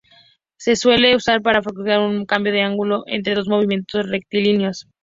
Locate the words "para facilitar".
1.43-1.99